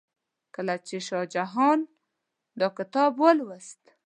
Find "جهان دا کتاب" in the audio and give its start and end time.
1.35-3.11